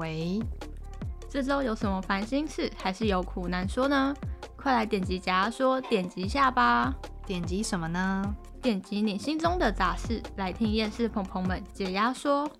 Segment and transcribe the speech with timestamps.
[0.00, 0.40] 喂，
[1.28, 4.14] 这周有什么烦心事，还是有苦难说呢？
[4.56, 6.94] 快来点击假牙说，点击下吧！
[7.26, 8.34] 点击什么呢？
[8.62, 12.50] 点击你心中的杂事，来听厌世朋朋们解压说。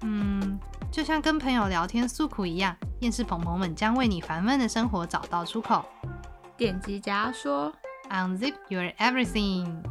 [0.00, 0.58] 嗯，
[0.90, 5.84] 就像跟朋友聊天诉苦一样，厌世朋朋们将为你烦闷的生活找到出口。
[6.56, 7.70] 点击假牙说
[8.08, 9.82] ，Unzip your everything。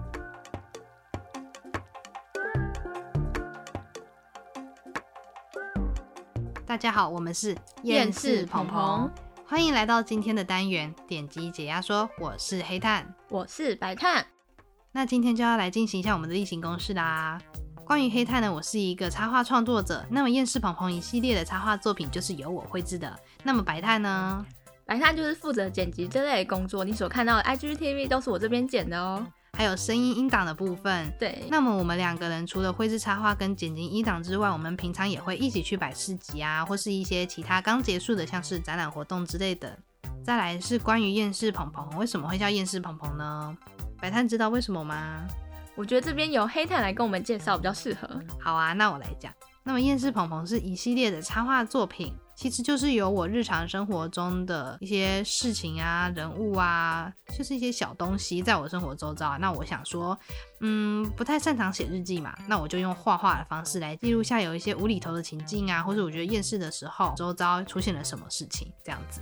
[6.75, 9.09] 大家好，我们是厌世鹏鹏，
[9.47, 10.93] 欢迎来到今天的单元。
[11.07, 14.25] 点击解压说，我是黑炭，我是白炭。
[14.91, 17.39] 那今天就要来进行一下我们的例行公事啦。
[17.85, 20.05] 关于黑炭呢，我是一个插画创作者。
[20.09, 23.17] 那么厌世鹏鹏一系列的插画作品就是由我绘制的。
[23.41, 24.45] 那么白炭呢？
[24.85, 26.83] 白炭就是负责剪辑这类工作。
[26.83, 29.25] 你所看到的 IGTV 都是我这边剪的哦。
[29.55, 31.45] 还有声音音档的部分，对。
[31.49, 39.77] 那么我们两个人除了绘制插画跟剪辑音档之外，我们平常也会一起去摆市集啊，或是一些其他刚结束的，像是展览活动之类的。
[40.25, 43.55] 再来是关于厌世鹏鹏，为什么会叫厌世鹏鹏呢？
[44.01, 45.25] 白炭知道为什么吗？
[45.75, 48.09] 我觉得这边由黑炭来跟我们介绍比较适合。
[48.39, 49.31] 好啊，那我来讲。
[49.63, 52.13] 那么厌世鹏鹏是一系列的插画作品。
[52.35, 59.37] 其实就是有我日常生活中的一些事情啊、人物啊，就是一些小东西在我生活周遭。
[59.37, 60.17] 那我想说，
[60.59, 69.21] 嗯，不太擅长写日记嘛，那我就用画画的方式来记录下有一些无厘头的情境啊，或者我觉得厌世的时候，周遭出现了什么事情这样子。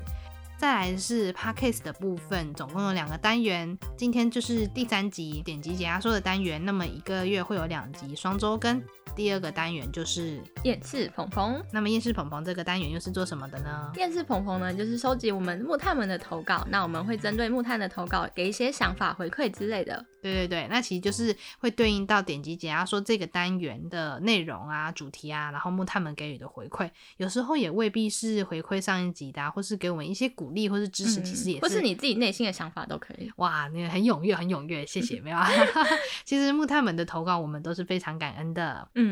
[0.58, 6.64] 再来是 podcast 的部分，总共有两个单元，今天就是第三集点击解压缩的单元。
[6.64, 8.81] 那么一个月会有两集双周更。
[9.16, 11.64] 第二个单元就是厌世鹏鹏。
[11.72, 13.92] 那么厌世鹏鹏这个单元又是做什么的呢？
[13.95, 16.66] 厌世鹏鹏呢，就是收集我们木炭们的投稿。
[16.69, 20.03] 那我们会针对木炭的投稿，给一些想法回馈之类的。
[20.22, 33.29] 对对对，那其实就是会对应到点击解压说这个单元的内容啊、主题啊，然后木炭们给予的回馈，有时候也未必是回馈上一集的，或是给我们一些鼓励或是支持，其实也是，或是你自己内心的想法都可以。
[33.35, 35.38] 哇，你很踊跃，很踊跃，谢谢，没有。
[36.23, 38.88] 其实木炭们的投稿，我们都是非常感恩的。
[38.96, 39.03] 嗯，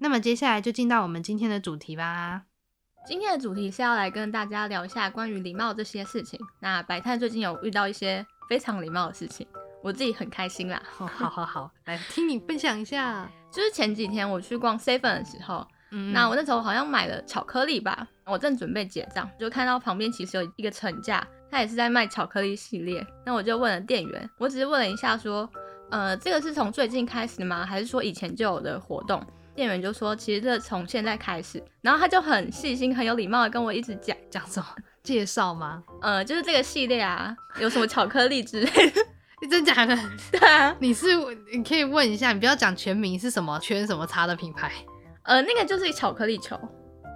[0.00, 2.42] 那么接下来就进到我们今天的主题吧。
[3.04, 6.38] 今天的主题是要来跟大家聊一下关于礼貌这些事情。
[6.60, 9.46] 那白炭最近有遇到一些非常礼貌的事情，
[9.82, 10.80] 我自己很开心啦。
[10.84, 13.28] 好好好，来听你分享一下。
[13.50, 15.66] 就是前几天我去逛 seven 的时候，
[16.12, 23.04] 那我那时候好像买了巧克力吧，我正准备结账，就看到旁边其实有一个层架，他也是在卖巧克力系列。
[23.26, 25.50] 那我就问了店员，我只是问了一下说。
[25.92, 27.66] 呃，这个是从最近开始吗？
[27.66, 29.22] 还是说以前就有的活动？
[29.54, 31.62] 店员就说，其实这从现在开始。
[31.82, 34.66] 然后他就很细心、很有礼貌的跟我一直讲讲什么
[35.04, 35.82] 介绍吗？
[36.00, 39.02] 呃，就是这个系列啊，有什么巧克力之类的。
[39.42, 39.94] 你真假的？
[40.32, 41.08] 对啊，你是
[41.52, 44.72] 你可以问一下，你不要讲全名是什么圈什么叉的品牌。
[45.24, 46.58] 呃，那个就是巧克力球，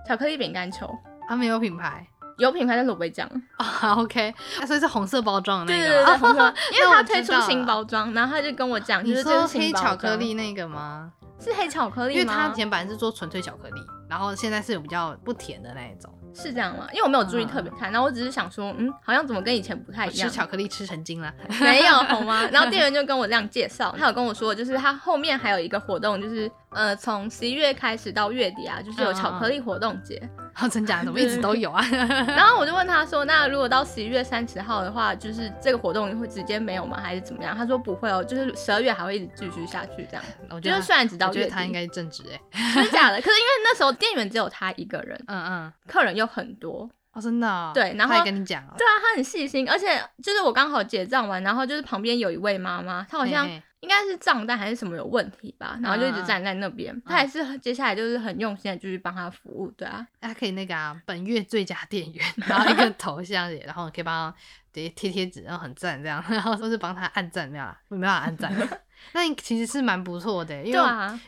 [0.06, 0.86] 巧克力饼干球，
[1.26, 2.06] 它没有品牌。
[2.38, 4.34] 有品牌的卤味酱 啊，OK，
[4.66, 11.12] 所以是红色包装的那个，对对对，红色， 因为他推出新包装，然后他就跟我讲，就是这是黑巧克力那个吗？
[11.38, 12.20] 是黑巧克力吗？
[12.20, 16.12] 因为他以前本来是做纯粹巧克力，然后现在是有比较不甜的那一种。
[16.34, 16.86] 是这样吗？
[16.92, 20.28] 因为我没有注意特别看，然后我只是想说，嗯，好像怎么跟以前不太一样。
[20.28, 21.32] 吃巧克力吃成精了？
[21.60, 22.46] 没有好吗？
[22.52, 30.28] 然后店员就跟我这样介绍，他有跟我说，就是他后面还有一个活动，就是呃，从十一月开始到月底啊，就是有巧克力活动节。
[30.58, 31.04] 好，真假？
[31.04, 31.84] 怎么一直都有啊？
[32.26, 36.98] 然后我就问他说，那如果到十一月三十号的话，就是这个活动会直接没有吗？
[36.98, 37.54] 还是怎么样？
[37.54, 40.24] 他说不会哦，就是十二月还会一直继续下去这样。
[40.48, 43.16] 我觉得虽然直到月底，他应该正直哎，真的假的？
[43.20, 46.88] 可是因为那时候店员只有他一个人， 嗯嗯，客人又很多。
[47.12, 49.86] 哦，真的，对，然后他也跟你讲，对啊，他很细心，而且
[50.22, 53.48] 就是我刚好结账完，然后就是旁边有一位妈妈，她好像
[53.86, 64.36] 应该是账单还是什么有问题吧，然后就一直站在那边，他也是接下来就是很用心的，就是帮他服务，对啊，他可以那个啊，本月最佳店员，然后一个头像，然后可以帮他
[64.72, 68.52] 贴贴贴纸，然后很赞这样，然后都是帮他按赞，没有啦，没办法按赞。
[69.12, 70.80] 那你其实是蛮不错的，因为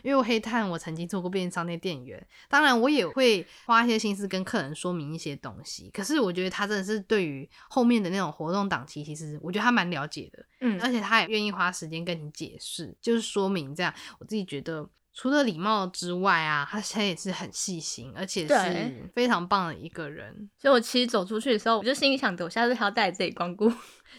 [0.03, 5.89] 因为我黑炭，我曾经做过便利商店店员，当然我也会花一些心思跟客人说明一些东西。
[5.93, 13.93] 可是我觉得他真的是对于后面的那种活动档期，其实我觉得他蛮了解的，嗯，而且他也愿意花时间跟你解释，就是说明这样。
[14.19, 14.87] 我自己觉得
[15.19, 20.49] 除了礼貌之外啊，他现在也是很细心，而且是非常棒的一个人。
[20.57, 23.69] 所以我其实走出去的时候，我就心里想着，我下次还要带自己光顾。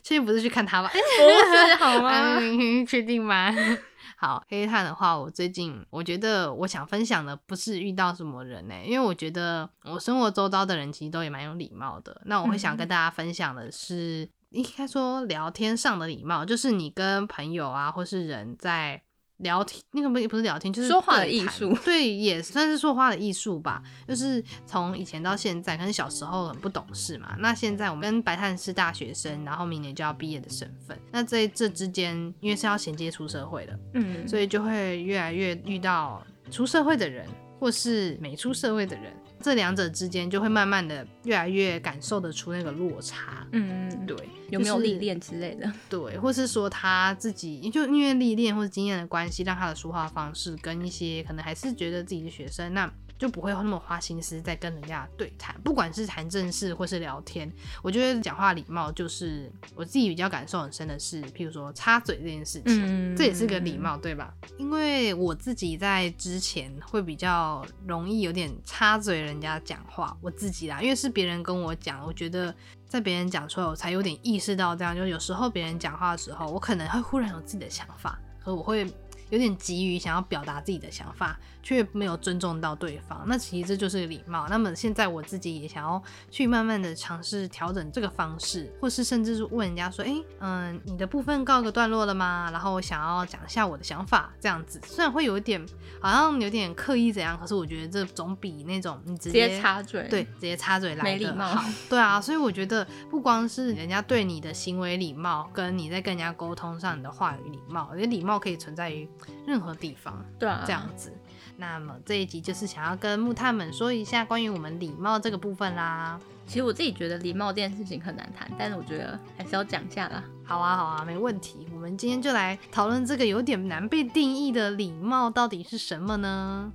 [0.03, 0.91] 确定不是去看他吧？
[0.91, 2.39] 不是好吗？
[2.87, 3.51] 确定吗？
[4.19, 12.21] 好，黑炭的话，我最近我觉得我想分享的不是遇到什么人呢，因为我觉得我生活周遭的人其实都也蛮有礼貌的。
[12.27, 19.03] 那我会想跟大家分享的是，应该说聊天上的礼貌，就是你跟朋友啊，或是人在
[19.41, 21.77] 聊天，那个不不是聊天，就是说话的艺术。
[21.85, 23.83] 对，也算是说话的艺术吧。
[24.09, 27.35] 就是从以前到现在，可能小时候很不懂事嘛。
[27.39, 30.99] 那现在我们跟白炭是大学生，然后明年就要毕业的身份。
[31.11, 37.27] 那在这之间，因为是要衔接出社会的，嗯，所以就会越来越遇到出社会的人，
[37.59, 39.13] 或是没出社会的人。
[39.41, 44.17] 这两者之间就会慢慢的越来越感受得出那个落差，嗯，对，
[44.51, 52.93] 有没有历练之类的，对，或是说他自己就因为历练或者经验的关系，让他的说话方式跟一些可能还是觉得自己是学生那。
[53.21, 57.53] 就不会那么花心思在跟人家对谈，不管是谈正事或是聊天，
[57.83, 64.33] 我觉得讲话礼貌就是我自己比较感受很深的是，譬如说插嘴这件事情，这也是个礼貌，对吧？
[64.57, 72.55] 因为我自己在之前会比较容易有点插嘴人家讲话，我自己啦，因为是别人跟我讲，我觉得
[72.89, 78.91] 在别人讲出来，我才有点意识到这样，就有时候别人讲话的时候，我可能会忽然有自己的想法，和我会
[79.31, 81.39] 有点急于想要表达自己的想法。
[81.63, 84.47] 却没有尊重到对方，那其实这就是礼貌。
[84.49, 92.49] 那么现在我自己也想要去慢慢的尝试调整这个方式，或是甚至是问人家说，哎，嗯，你的部分告个段落了吗？
[92.51, 95.63] 然后我想要讲一下我的想法，这样子虽然会有一点
[96.01, 101.63] 好像有点刻意怎样，可是我觉得这总比那种你直接插嘴，对，直接插嘴来的好。
[101.91, 109.07] 对啊，所以我觉得不光是人家对你的行为礼貌，跟你在跟人家沟通上你的话语礼貌，我觉得礼貌可以存在于
[109.47, 110.25] 任何地方。
[110.39, 111.13] 对啊，这样子。
[111.57, 116.19] 那么这一集就是想要跟木炭们说一下关于我们礼貌这个部分啦。
[116.47, 120.25] 其实我自己觉得礼貌这件事情很难谈，但是我觉得还是要讲一下啦。
[120.43, 121.69] 好啊，好啊，没问题。
[121.73, 126.73] 我们今天就来讨论这个有点难被定义的礼貌到底是什么呢？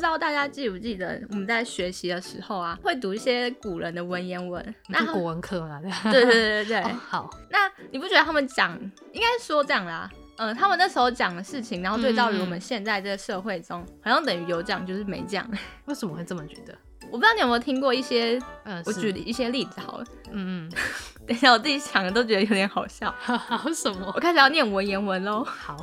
[0.00, 6.82] 知道大家记不记得我们在学习的时候啊，会读一些古人的文言文，那古文课嘛，对 对对对对。
[6.92, 8.76] 好，那你不觉得他们讲，
[9.12, 15.46] 应该说这样啦，嗯，他们那时候讲的事情，然后对照于我们现在这个社会中，好像等于有讲就是没讲。
[15.84, 16.74] 为什么会这么觉得？
[17.10, 20.04] 我不知道你有没有听过一些，嗯，我举一些例子好了。
[20.30, 20.72] 嗯嗯，
[21.26, 23.12] 等一下我自己想的都觉得有点好笑。
[23.18, 24.12] 好什么？
[24.14, 25.42] 我开始要念文言文喽。
[25.44, 25.76] 好。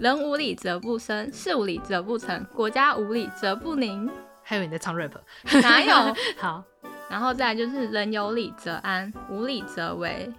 [0.00, 4.10] 人无礼则不生，事无礼则不成，国家无礼则不宁。
[4.42, 5.12] 还有你在唱 rap？
[5.60, 6.16] 哪有？
[6.38, 6.64] 好，
[7.10, 10.32] 然后再来就是人有礼则安，无礼则为。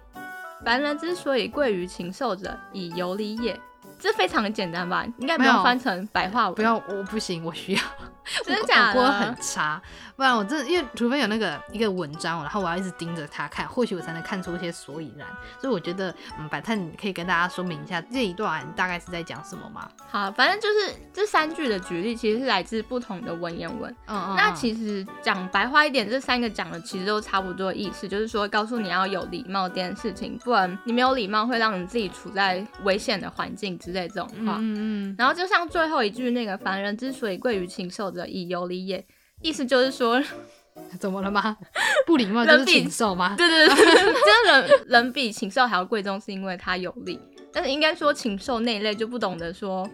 [0.64, 3.58] 凡人之所以贵于禽兽者，以有礼也。
[4.00, 5.06] 这非常的简单吧？
[5.18, 6.54] 应该不用翻成白话文。
[6.56, 7.80] 不要，我不行，我需要。
[8.44, 9.12] 真的假的？
[9.12, 9.80] 很差。
[10.14, 15.26] 不然我真的，因为除非有那个一个文章，然后我要一直盯着它看，或许我才能看出一些所以然。
[15.60, 19.88] 所以我觉得，嗯，百泰你可以跟大家说明一下这一段大概是在讲什么吗？
[20.10, 23.90] 好，反正就是这三句的举例，其实是来自不同的文言文。
[24.06, 24.36] 嗯嗯。
[24.36, 34.56] 那其实讲白话一点，这三个讲的其实都差不多的意思，就是说告诉你要有礼貌这件事情，不然你没有礼貌会让你自己处在危险的环境之类这种话。
[34.58, 35.16] 嗯嗯。
[35.18, 39.04] 然后就像最后一句那个“凡人之所以贵于禽兽者，以有礼也”。
[39.42, 40.22] 意思就是说，
[41.00, 41.56] 怎么了吗？
[42.06, 43.34] 不礼貌就是禽兽吗？
[43.36, 47.18] 对对对， 真的人人比禽兽还要贵重，是因为他有力。
[47.52, 49.88] 但是应该说禽兽那一类就不懂得说，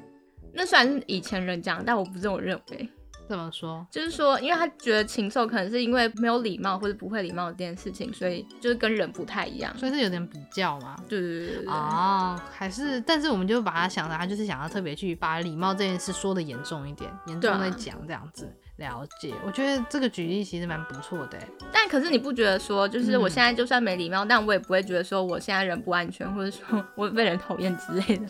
[0.52, 2.88] 那虽然是以前人讲，但我不这么认为。
[3.28, 3.86] 怎么说？
[3.90, 10.96] 就是说，因为他觉得禽兽可能是因为没有礼貌或者不会礼貌这件事情，所以就是跟人不太一样，所以是有点比较嘛。
[11.08, 11.66] 对对对对。
[11.66, 18.48] 哦，还是，但是我们就把他想的，他就是想要特别去把礼貌这件事说的严重一点，严重的讲这样子。
[18.76, 21.36] 了解，我觉得这个举例其实蛮不错的。
[21.72, 28.26] 但可是你不觉得说，就是我现在就算没礼貌，但我也不会觉得说我现在人不安全，或者说我被人讨厌之类的。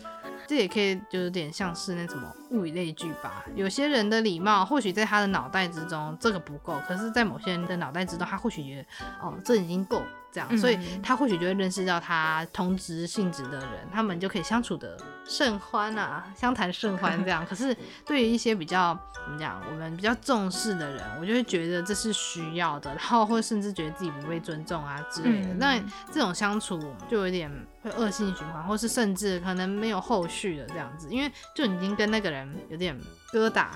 [0.49, 3.45] 这也可以就有点像是那什么物以类聚吧。
[3.55, 8.83] 有些人的礼貌或许在他的脑袋之中这个不够，可是在某些人的脑袋之中，他或许觉得
[9.21, 10.02] 哦这已经够。
[10.31, 14.95] 这样，所以他或许就会认识到他同职性质的人，他们就可以相处的
[15.26, 17.47] 甚欢啊，相谈甚欢这样。
[17.47, 17.75] 可是
[18.05, 25.55] 对于一些比较怎么讲，我们比较重视的人，我就会觉得这是需要的，然后或甚至觉得自己不被尊重啊之类的。
[25.55, 25.81] 那
[26.12, 26.78] 这种相处
[27.11, 27.50] 就有点
[27.82, 32.99] 会恶性循环，或是甚至可能没有后续的这样子，因为就已经跟那个人有点。
[33.30, 33.66] 疙瘩，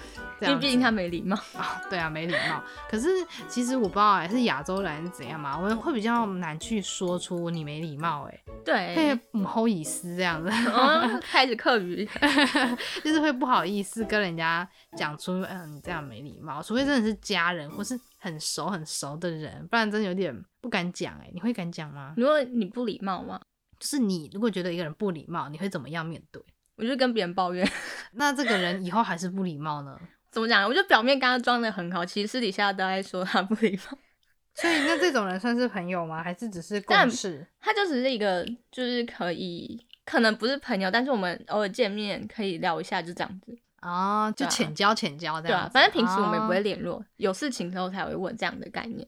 [0.40, 2.64] 因为毕竟他没礼貌啊，对啊，没礼貌。
[2.88, 3.06] 可是
[3.50, 10.50] 其实我不知道，是亚洲人是怎样嘛，我们会比较难去说出你没礼貌，哎，对，会不好意思这样子，
[11.20, 12.08] 开始客语，
[13.04, 14.66] 就是会不好意思跟人家
[14.96, 16.62] 讲出，嗯，你这样没礼貌。
[16.62, 22.14] 除非真的是家人或是很熟很熟的人，不然真的有点不敢讲，哎，你会敢讲吗？
[22.16, 23.38] 如果你不礼貌吗？
[23.82, 26.40] 就是你如果觉得一个人不礼貌，你会怎么样面对？
[26.76, 27.68] 我就跟别人抱怨，
[28.14, 29.98] 那这个人以后还是不礼貌呢？
[30.30, 30.64] 怎么讲？
[30.64, 33.98] 我就表面刚刚装的很好，其实私底下都在说他不礼貌。
[34.54, 36.22] 所以那这种人算是朋友吗？
[36.22, 37.44] 还是只是共事？
[37.58, 43.58] 他就只是一个，就是可以，可能不是朋友，但是我们偶尔见面可以聊一下，就这样子。
[43.80, 45.58] 啊，就浅交浅交这样。
[45.58, 49.04] 对啊，反正平时我们也不会联络，有事情之后才会问这样的概念。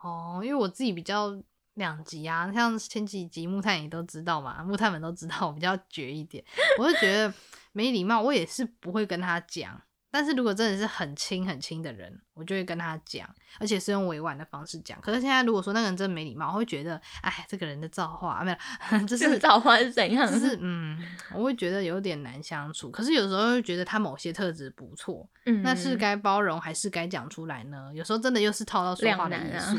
[0.00, 1.30] 哦，因为我自己比较
[1.74, 6.44] 两集啊，像前几集木炭也都知道嘛，木炭们都知道我比较绝一点，
[6.78, 7.32] 我就觉得
[7.72, 9.80] 没礼貌，我也是不会跟他讲。
[10.12, 13.26] 但是如果真的是很亲很亲的人，我就会跟他讲，
[13.58, 15.00] 而且是用委婉的方式讲。
[15.00, 18.50] 可是现在如果说那个人真的没礼貌，我会觉得，哎，这个人的造化没
[18.92, 20.30] 有， 就是造化是怎样？
[20.30, 21.02] 就是嗯，
[21.34, 22.90] 我会觉得有点难相处。
[22.90, 27.90] 可是有时候又觉得他某些特质不错，嗯，那是该包容还是该讲出来呢？
[27.94, 29.78] 有时候真的又是套到说话的艺术，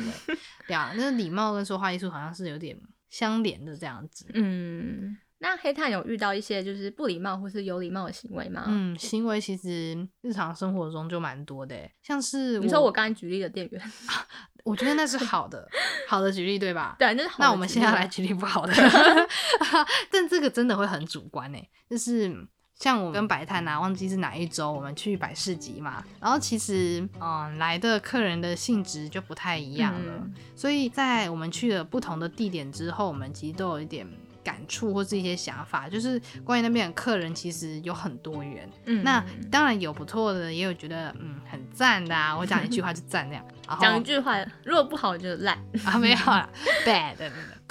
[0.68, 2.76] 对啊，那礼貌跟说话艺术好像是有点
[3.12, 5.16] 相连的这样子，嗯。
[5.44, 8.64] 那黑炭有遇到一些就是不礼貌或是有礼貌的行为吗？
[8.66, 13.92] 嗯，行为其实日常生活中就蛮多的，像是你说我刚才举例的店员，
[14.64, 15.68] 我觉得那是好的，
[16.08, 16.96] 好的举例对吧？
[16.98, 18.74] 对，那是那我们现在来举例不好的
[20.10, 21.60] 但这个真的会很主观呢。
[21.90, 22.34] 就是
[22.76, 34.08] 像我跟白炭啊，忘记是哪一周我们去百事集嘛，然后其实嗯来的客人的性质就不太一样了，所以在我们去了不同的地点之后，我们其实都有一点。
[34.44, 38.70] 感触或是一些想法，就是关于那边的客人其实有很多元。
[38.86, 42.38] 嗯，那当然有不错的，也有觉得嗯很赞的啊。
[42.38, 43.46] 我讲一句话就赞那样，
[43.80, 46.50] 讲一句话如果不好就烂啊，没有啦
[46.86, 47.16] bad。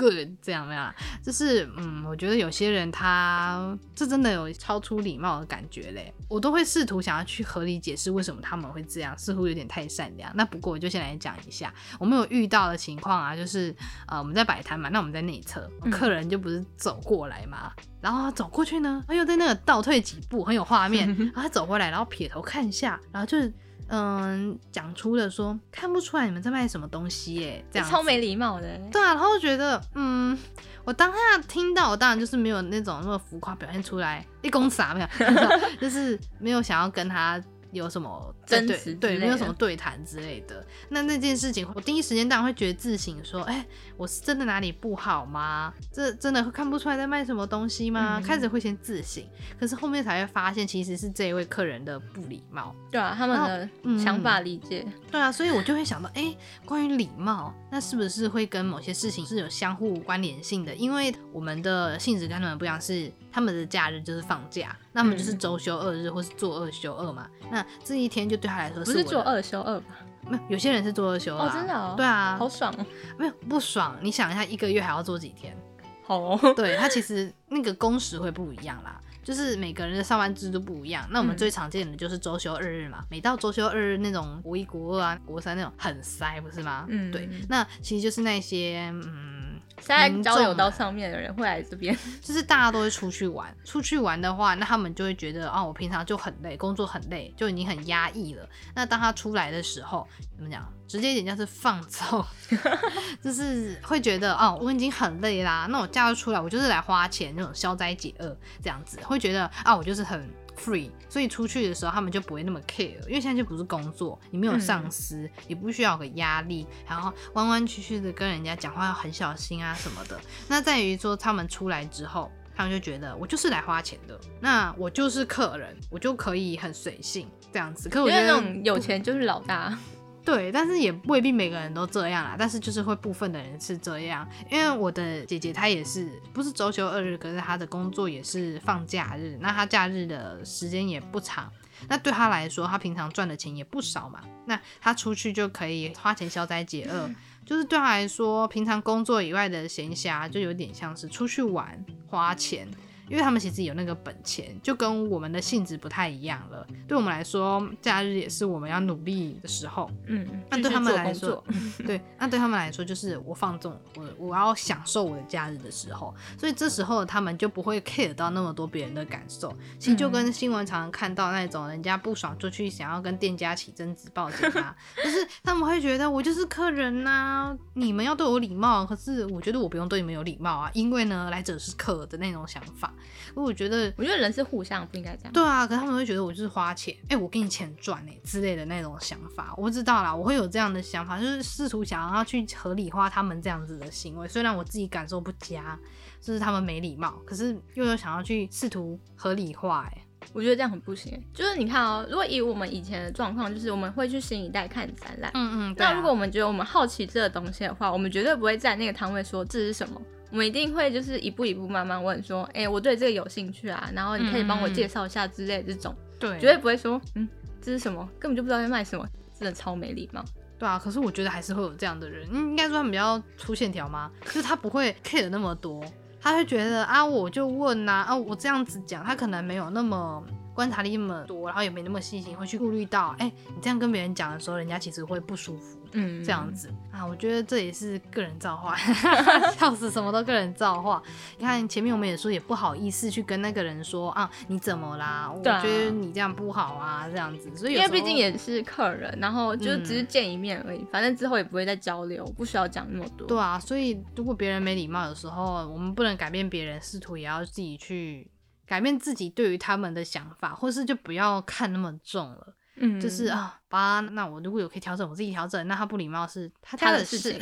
[0.03, 0.83] Good 这样没有，
[1.23, 10.31] 就是嗯，我觉得有些人他这真的有超出礼貌的感觉嘞，我都会试图想要去合理解释为什么他们会这样，似乎有点太善良。
[10.35, 13.75] 那不过我就先来讲一下，我们有遇到的情况啊，就是
[14.09, 23.53] 呃我们在摆摊嘛，那我们在内侧，客人就不是走过来嘛，然后走过去呢，他又在那个倒退几步，很有画面， 然后他走回来，然后撇头看一下，然后就是。
[23.89, 28.79] 嗯，讲出了说看不出来你们在卖什么东西耶，这样超没礼貌的。
[28.91, 30.37] 对啊，然后觉得嗯，
[30.85, 35.09] 我当下听到，我当然就是没有那种那么浮夸表现出来，一公傻没有，
[35.81, 37.43] 就是没有想要跟他。
[37.73, 40.65] 有什么争执对，没有什么对谈之类的。
[40.91, 45.73] 那那件事情，我第一时间当然会觉得自省，说，哎，我是真的哪里不好吗？
[45.91, 48.21] 这真的会看不出来在卖什么东西吗？
[48.21, 49.25] 开始会先自省，
[49.59, 52.75] 可是后面才会发现，其实是这一位客人的不礼貌。
[52.91, 54.87] 对啊，他们的想法理解。
[55.11, 56.37] 对啊，所以我就会想到，哎，
[56.67, 60.75] 关于礼貌，那是不是会跟某些事情是有相互关联性的？
[60.75, 64.77] 因为我们的性质跟他们不一样，是他们的假日就是放假。
[64.93, 67.27] 那么就是周休二日，或是做二休二嘛？
[67.51, 69.87] 那这一天就对他来说不是做二休二吧？
[70.29, 71.49] 没有，有些人是做二休二。
[71.49, 71.75] 哦，真的？
[71.75, 72.87] 哦对啊，好爽哦！
[73.19, 75.57] 没有不爽，你想一下，一个月还要做几天？
[76.05, 81.07] 好，对他其实那个工时会不一样啦，就是每个人的上班制度不一样。
[81.11, 86.87] 那我们最常见的就是周休二日嘛，每到周休二日那种国一、国二啊、国三那种很塞，不是吗？
[86.89, 87.29] 嗯，对。
[87.49, 89.52] 那其实就是那些嗯。
[89.85, 93.55] 现在交友到上面的人会来这边， 就是大家都会出去玩。
[93.65, 98.49] 出去玩的话，那他们就会觉得，啊，我平常就很累，工作很累，就已经很压抑了。
[98.75, 100.67] 那当他出来的时候，怎么讲？
[100.87, 102.25] 直接一点就是放纵，
[103.23, 110.29] 就是会觉得，哦，我已经很累啦，那我嫁出来，我就是来花钱那种消灾解厄这样子，会觉得啊，我就是很。
[110.63, 120.21] free，所以出去的时候他们就不会那么 care，因为现在就不是工作，你没有上司，也不需要有个压力，然后弯弯曲曲的跟人家讲话要很小心啊什么的。
[120.49, 127.89] 那在于说他们出来之后，他们就觉得我就是来花钱的，那我就是客人，我就可以很随性这样子。
[127.89, 129.77] 可是我觉得那种有钱就是老大。
[130.25, 132.37] 对，但是也未必每个人都这样啦。
[132.39, 141.51] 但是就是会部分的人是这样，因为我的姐姐她也是不是周休二日，可是她的工作也是放假日，那她假日的时间也不长。
[141.89, 144.21] 那对她来说，她平常赚的钱也不少嘛。
[144.47, 147.11] 那她出去就可以花钱消灾解厄，
[147.45, 152.69] 就是对她来说，平常工作以外的闲暇就有点像是出去玩花钱。
[153.13, 156.67] 因为他们其实有那个本钱，就跟我们的性质不太一样了。
[156.89, 159.91] 对我们来说，假日也是我们要努力的时候。
[160.07, 161.45] 嗯，那对他们来说，
[161.87, 166.15] 对，那对他们来说就是我放纵，我我要享受我的假日的时候。
[166.39, 169.55] 所以这时候他们就不会 care 到那么多别人的感受。
[169.79, 182.91] 其实就跟新闻常常看到那种人家不爽就去想要跟店家起争执报警啊， 就是他们会觉得我就是客人呐，你们要对我礼貌，可是我觉得我不用对你们有礼貌啊，因为呢来者是客的那种想法。
[183.35, 185.33] 我觉得，我觉得人是互相，不应该这样。
[185.33, 189.53] 对啊，可他们会觉得我就是花钱，哎，我给你钱赚哎之类的那种想法。
[189.57, 194.29] 我不知道啦，我会有这样的想法，就是试图想要去合理化他们这样子的行为。
[194.29, 195.79] 虽然我自己感受不佳，
[196.21, 201.21] 就是他们没礼貌，可是又有想要去试图合理化，哎，我觉得这样很不行。
[201.35, 210.01] 就是你看哦，如果以我们以前的状况，就是我们会去新一代看展览，嗯嗯，那如果我们觉得我们好奇这个东西的话，我们绝对不会在那个摊位说这是什么，
[210.33, 217.29] 我们一定会就是一步一步慢慢问说，哎，我对这个有兴趣啊，然后你可以帮我介绍一下之类这种，对，绝对不会说，嗯，
[217.61, 219.07] 这是什么，根本就不知道在卖什么，
[219.39, 220.25] 真的超没礼貌。
[220.59, 224.11] 对啊，可是我觉得还是会有这样的人，应该说他们比较粗线条吗？
[224.25, 225.85] 就是他不会 care 那么多。
[226.21, 235.79] 他会觉得啊，我就问呐，啊，我这样子讲，他可能没有那么观察力那么多，然后也没那么细心，会去顾虑到，哎，你这样跟别人讲的时候，人家其实会不舒服。
[235.95, 238.75] 嗯，这样子啊，我觉得这也是个人造化，
[239.53, 241.03] 笑死，什么都个人造化。
[241.37, 245.31] 你看前面我们也说，也不好意思去跟那个人说啊，你怎么啦？
[245.31, 247.55] 我觉得你这样不好啊，这样子。
[247.55, 253.27] 所以因为毕竟也是客人，然后就只是见一面而已，反正之后也不会再交流，不需要讲那么多。
[253.27, 258.27] 对啊，所以如果别人没礼貌的时候，我们不能改变别人，试图也要自己去
[258.67, 262.55] 改变自己对于他们的想法，或是就不要看那么重了。
[262.77, 265.69] 嗯，就是啊，爸，那我如果有可以调整，我自己调整。
[265.69, 267.39] 那他不礼貌是他他的事情，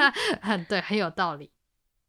[0.68, 1.50] 对，很有道理。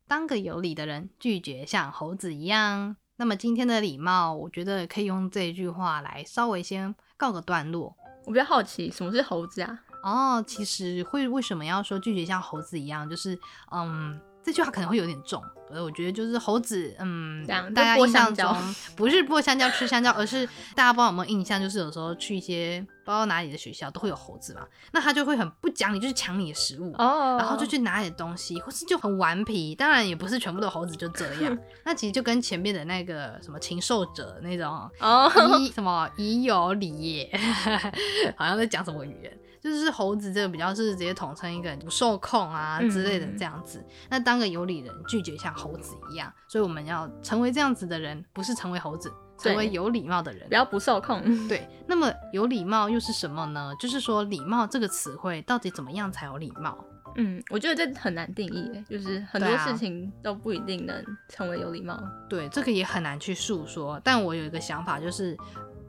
[0.05, 2.97] 当个有理的人，拒绝像猴子一样。
[3.15, 7.95] 那么今天的礼貌，我觉得可以用这句话来稍微先告个段落。
[8.25, 9.79] 我比较好奇，什么是猴子啊？
[10.03, 13.09] 哦，其实会为什么要说拒绝像猴子一样？
[13.09, 13.39] 就是
[13.71, 14.19] 嗯。
[14.47, 18.47] 这句话可能会有点重，呃我觉得就是猴子，嗯，大家印象中
[18.95, 24.61] 不是剥香蕉吃香蕉，而是大家不知道有没有印象，就是有时候去一些不知道哪里的学校都会有猴子嘛，
[24.93, 29.75] 那他就会很不讲理，就是抢你的食物，哦，然后就去拿你的东西，或是就很顽皮。
[29.75, 35.29] 当然也不是全部的猴子就这样， 那其实就跟前面的那个什么禽兽者那种哦，
[35.75, 37.29] 什么已有礼业，
[38.37, 39.37] 好像在讲什么语言。
[39.67, 43.85] 就是猴子这个比较是直接统称一个不受控啊之类的这样子。
[44.09, 46.31] 那当个有理人，拒绝像猴子一样。
[46.47, 51.47] 所以我们要成为这样子的人，不是成为猴子，成为有礼貌的人，不要不受控。
[51.47, 51.67] 对。
[51.87, 53.71] 那么有礼貌又是什么呢？
[53.79, 56.77] 就是说礼貌这个词汇到底怎么样才有礼貌？
[57.15, 61.99] 嗯，我觉得这很难定义，就是很多事情都不一定能成为有礼貌。
[62.29, 63.99] 对，这个也很难去诉说。
[64.03, 65.35] 但我有一个想法，就是。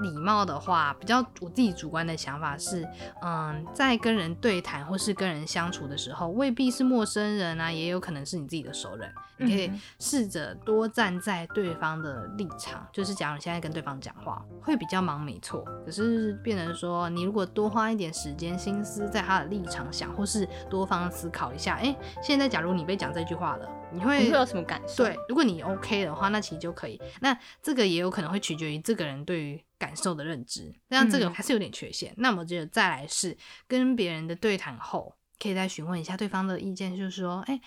[0.00, 2.86] 礼貌的话，比较我自己主观的想法是，
[3.22, 9.12] 嗯，在跟人对谈或是跟人相处的时候，未必是陌生人啊，也有可能是你自己的熟人。
[9.40, 15.64] 你可以试着多站在对方的立场，就是假如你现在跟对方讲话，会比较忙，没错。
[15.84, 23.68] 可是变成说，你如果多花一点时间心思在他的立场想，或是多方思考一下，哎，现在假如你被讲这句话了。
[23.90, 25.04] 你会会有什么感受？
[25.04, 27.00] 对，如果你 OK 的话，那其实就可以。
[27.20, 32.12] 那这个也有可能会取决于这个人对于感受的认知，那这个还是有点缺陷。
[32.16, 33.36] 那我觉得再来是
[33.66, 37.60] 跟别人的对谈后，可以再询问一下对方的意见，就是说，哎，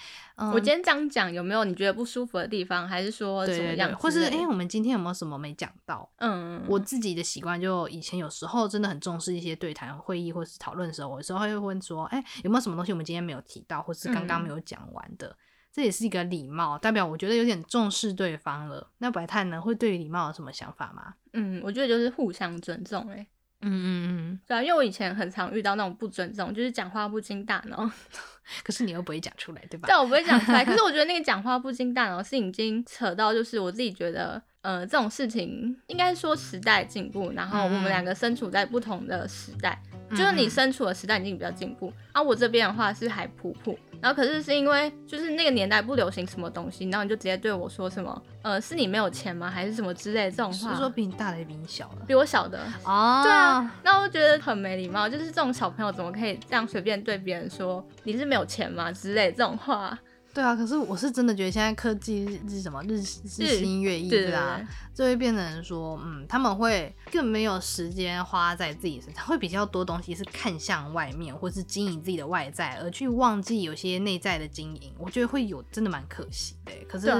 [0.53, 3.95] 我今天这样讲有没有你觉得不舒服的地方，还是说怎么样？
[3.97, 6.09] 或是哎，我们今天有没有什么没讲到？
[6.17, 15.35] 嗯，我自己的习惯就以前有时候真的很重视一些对谈会议或是讨论的时候，我有时候会问说，哎，有没有什么东西我们今天没有提到，或是刚刚没有讲完的？
[15.73, 18.89] 这也是一个礼貌，代表我觉得有点重视对方了。
[18.97, 21.13] 那白炭呢，会对于礼貌有什么想法吗？
[21.33, 23.25] 嗯，我觉得就是互相尊重，哎，
[23.61, 23.87] 嗯嗯
[24.33, 27.89] 嗯，对啊，因为我以前很常遇到那种不尊重，就是讲话不经大脑，
[28.63, 29.87] 可是你又不会讲出来，对吧？
[29.87, 30.65] 对，我不会讲出来。
[30.65, 43.79] 可是我觉得那个讲话不经大脑是已经扯到，就是我自己觉得，呃，这种事情应该说时代进步，然后我们两个身处在不同的时代，就是你身处的时代已经比较进步，而我这边的话是还普普。
[44.01, 49.49] 然后可是是因为就是那个年代不流行什么东西，然后你就直接对我说什么，呃，是你没有钱吗？
[49.49, 50.71] 还是什么之类的这种话？
[50.71, 52.05] 是说比你大的比你小的？
[52.07, 53.21] 比我小的哦。
[53.23, 59.97] 对啊，那我觉得很没礼貌，就是这种小朋友怎么可以这样随便对别人说你是没有钱吗之类这种话？
[60.33, 64.61] 对啊，可是我是真的觉得现在科技是什么日日新月异，对啊，
[64.93, 74.93] 就会变成说，嗯，他们会更没有时间花在自己身上，会比较多东西是看向外面，或是经营自己的外在，而去忘记有些内在的经营。
[74.97, 76.71] 我觉得会有真的蛮可惜的。
[76.87, 77.11] 可是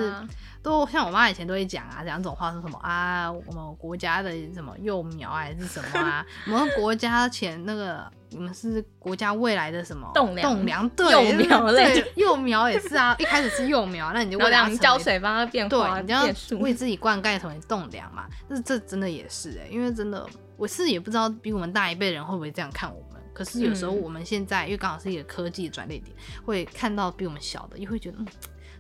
[0.64, 3.30] 都像我妈以前都会讲啊，讲这种话是什么啊？
[3.30, 6.26] 我们国家的什么幼苗还是什么啊？
[6.48, 8.10] 我们国家前那个。
[8.32, 10.50] 你们是国家未来的什么栋梁？
[10.50, 13.16] 栋梁对，幼苗类，幼苗也是啊。
[13.20, 16.24] 一开始是幼苗，那你就为它浇水帮它变化，你要
[16.60, 18.26] 为自己灌溉成为栋梁嘛。
[18.50, 20.26] 这这真的也是哎，因为真的
[20.58, 23.22] 我是也不知道比我们大一辈人会不会这样看我们。
[23.34, 26.06] 可是有时候我们现在因为刚好是一个科技的转捩点，
[26.46, 28.28] 会看到比我们小的，又会觉得嗯，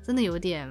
[0.03, 0.69] 真的有点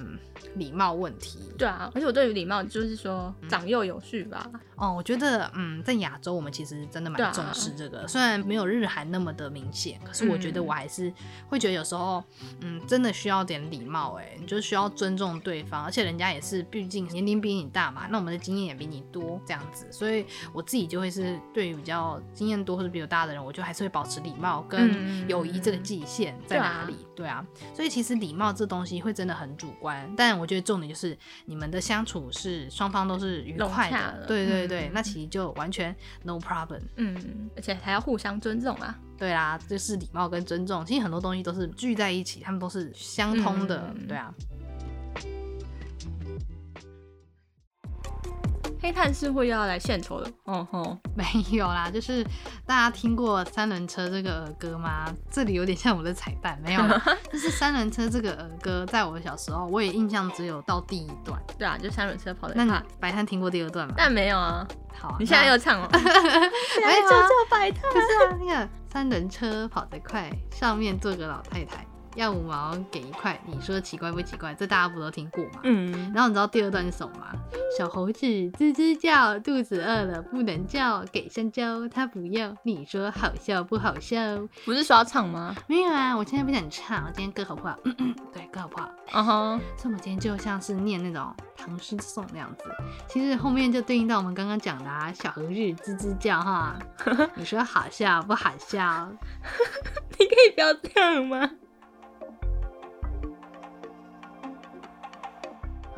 [0.56, 1.38] 礼貌问题。
[1.58, 4.50] 对啊，而且我对于礼貌就是说长幼有序吧。
[4.76, 11.12] 哦，我觉得嗯，在亚洲我们其实真的蛮重视这个，虽然没有日韩那么的明显，可是我觉得我还是
[11.48, 12.24] 会觉得有时候
[12.60, 14.14] 嗯，真的需要点礼貌。
[14.18, 26.96] 哎，你就需要尊重对方，而且人家也是毕竟年龄比你大嘛，那我们的经验也比你多，这样子，所以我自己就会是对于比较经验多或者比我大的人，我就还是会保持礼貌跟友谊这个界限在哪里？
[27.14, 36.80] 对啊，所以其实礼貌这东西会真的很主观，但我觉得重点就是你们的相处是双方都是愉快的，对对对，那其实就完全 no problem。
[36.96, 38.98] 嗯，而且还要互相尊重啊。
[39.18, 43.94] 对啦，就是礼貌跟尊重，其实很多东西都是聚在一起，他们都是相通的。
[44.08, 44.32] 对啊。
[48.82, 52.24] 黑炭是会要来献丑的，哦吼，没有啦，就是
[52.66, 55.04] 大家听过三轮车这个儿歌吗？
[55.30, 56.82] 这里有点像我的彩蛋，没有，
[57.30, 62.54] 就是三轮车这个儿歌，在我小时候我也印象只有到第一段，对啊，就三轮车跑的。
[62.56, 63.94] 那你白炭听过第二段吗？
[63.96, 64.66] 但没有啊。
[64.98, 66.10] 好，你现在又唱了，没有
[67.16, 67.82] 啊，白炭。
[67.92, 71.86] 不是啊，那个三轮车跑得快，上面坐个老太太。
[72.16, 74.54] 要五毛给一块，你说奇怪不奇怪？
[74.54, 75.60] 这大家不都听过吗？
[75.64, 76.12] 嗯。
[76.14, 77.32] 然后你知道第二段是什么吗？
[77.76, 84.20] 小猴子吱吱叫，肚子饿了不能叫，给香蕉它不要，你说好笑不好笑？
[84.64, 85.54] 不是说要唱吗？
[85.68, 87.78] 没有啊，我现在不想唱，我今天歌好不好？
[87.84, 88.90] 嗯嗯，对，歌好不好？
[89.12, 89.60] 嗯哼。
[89.76, 92.64] 所以我们今天就像是念那种唐诗颂那样子，
[93.08, 96.76] 其实后面就对应到我们刚刚讲的啊，小猴子吱吱叫哈，
[97.36, 99.08] 你说好笑不好笑？
[100.18, 101.50] 你可以不要这样吗？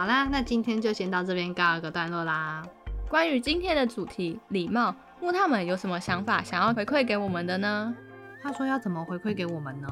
[0.03, 2.61] 好啦，那今天就先到这边告一个段落啦。
[3.09, 7.95] 关于今天的主题礼貌，木炭们有什么想法想要回馈给我们的呢？
[8.43, 9.87] 话说要怎么回馈给我们呢？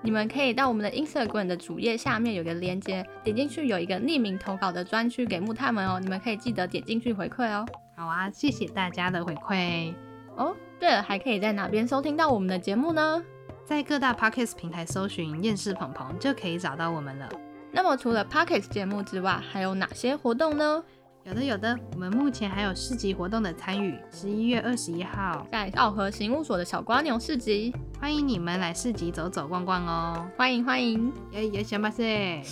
[0.00, 5.98] 你们可以到我们的 Instagram 的主页下面有个链接，点进去有一个匿名投稿的专区给木炭们哦。
[5.98, 7.66] 你们可以记得点进去回馈哦。
[7.96, 9.92] 好啊，谢谢大家的回馈
[10.36, 10.54] 哦。
[10.78, 13.20] 对了，还可以在哪边收听到我们的节目呢？
[13.64, 17.28] 在各大 Podcast 平台搜寻“厌世鹏鹏”就可以找到我们了。
[17.70, 20.82] 那么除了 Pocket 节目之外，还有哪些活动呢？
[21.24, 21.78] 有的，有的。
[21.92, 30.26] 我们目前还有市集活动的参与，十一月二十一号在奥河刑务所的小瓜牛市集，欢迎你们来市集走走逛逛哦！
[30.36, 31.12] 欢迎欢迎！
[31.32, 32.42] 耶耶，小马塞。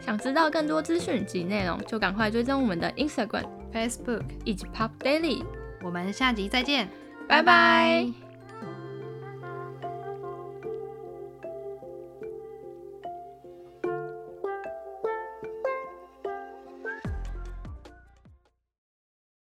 [0.00, 5.44] 想知道更多资讯及内容，就赶快追踪我们的 Instagram、Facebook 以及 Pop Daily。
[5.84, 6.88] 我们下集再见，
[7.28, 8.29] 拜拜。